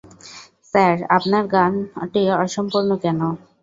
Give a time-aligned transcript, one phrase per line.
[0.71, 3.19] Sir, আপনার গানটি অসম্পূর্ণ কেন?